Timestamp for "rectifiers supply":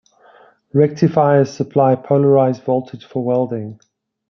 0.73-1.93